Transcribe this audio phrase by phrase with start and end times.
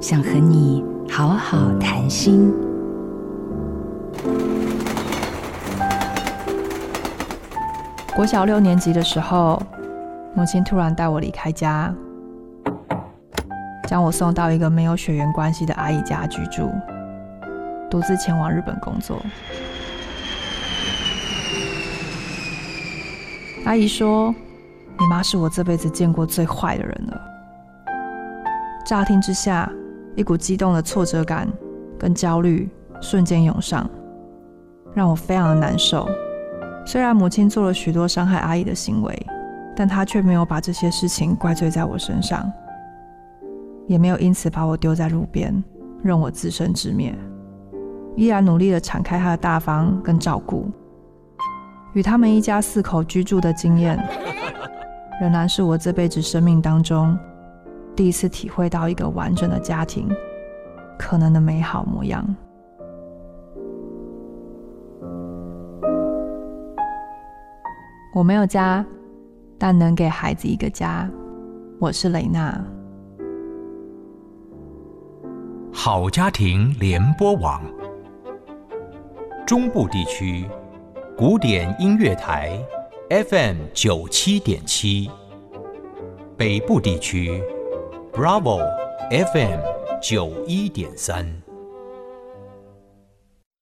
[0.00, 2.50] 想和你好好谈心。
[8.16, 9.62] 国小六年级的时候，
[10.34, 11.94] 母亲突然带我离开家，
[13.86, 16.70] 将我送到一个没有血缘关系的阿姨家居住，
[17.90, 19.20] 独自前往日本工作。
[23.66, 24.34] 阿姨说
[24.98, 27.20] ：“你妈是我这辈子见过最坏的人了。”
[28.86, 29.70] 乍听之下，
[30.16, 31.48] 一股激动的挫折感
[31.98, 32.68] 跟焦虑
[33.00, 33.88] 瞬间涌上，
[34.94, 36.08] 让我非常的难受。
[36.84, 39.26] 虽然母亲做了许多伤害阿姨的行为，
[39.76, 42.50] 但她却没有把这些事情怪罪在我身上，
[43.86, 45.62] 也没有因此把我丢在路边，
[46.02, 47.14] 任我自生自灭，
[48.16, 50.68] 依然努力的敞开她的大方跟照顾。
[51.92, 53.98] 与他们一家四口居住的经验，
[55.20, 57.18] 仍然是我这辈子生命当中
[57.94, 60.08] 第一次体会到一个完整的家庭
[60.98, 62.24] 可能的美好模样。
[68.14, 68.84] 我没有家，
[69.58, 71.08] 但能给孩子一个家。
[71.78, 72.62] 我是雷娜。
[75.72, 77.62] 好家庭联播网，
[79.46, 80.48] 中部地区
[81.16, 82.58] 古典音乐台
[83.08, 85.08] FM 九七点七，
[86.36, 87.40] 北部地区
[88.12, 88.60] Bravo
[89.10, 89.60] FM
[90.02, 91.49] 九一点三。